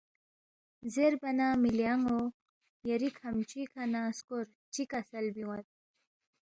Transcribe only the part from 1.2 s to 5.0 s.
نہ، ”مِلی ان٘و یری کھمچُوی کھہ ن٘ا سکور چِہ